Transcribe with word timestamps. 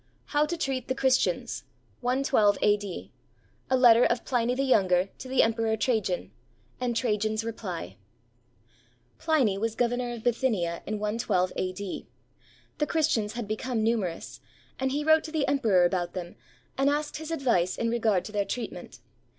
HOW 0.29 0.47
TO 0.47 0.57
TREAT 0.57 0.87
THE 0.87 0.95
CHRISTIANS 0.95 1.63
[lI2 2.01 2.57
A.D.> 2.63 3.11
A 3.69 3.77
LETTER 3.77 4.03
OF 4.05 4.25
PLINY 4.25 4.55
THE 4.55 4.63
YOUNGER 4.63 5.09
TO 5.19 5.27
THE 5.27 5.43
EMPEROR 5.43 5.77
TRAJAN, 5.77 6.31
AND 6.79 6.95
TRAJAN'S 6.95 7.43
REPLY 7.43 7.97
[Pliny 9.19 9.59
was 9.59 9.75
governor 9.75 10.11
of 10.13 10.23
Bithynia 10.23 10.81
in 10.87 10.97
112 10.97 11.53
a.d. 11.55 12.07
The 12.79 12.87
Christians 12.87 13.33
had 13.33 13.47
become 13.47 13.83
numerous, 13.83 14.41
and 14.79 14.91
he 14.91 15.03
wrote 15.03 15.23
to 15.25 15.31
the 15.31 15.47
emperor 15.47 15.85
about 15.85 16.13
them 16.13 16.35
and 16.79 16.89
asked 16.89 17.17
his 17.17 17.29
advice 17.29 17.77
in 17.77 17.91
regard 17.91 18.25
to 18.25 18.31
their 18.31 18.43
treatment. 18.45 19.01